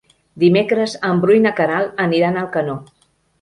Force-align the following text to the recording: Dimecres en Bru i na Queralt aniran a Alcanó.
Dimecres 0.43 0.95
en 1.09 1.21
Bru 1.25 1.35
i 1.35 1.43
na 1.43 1.51
Queralt 1.59 2.01
aniran 2.07 2.41
a 2.41 2.47
Alcanó. 2.47 2.81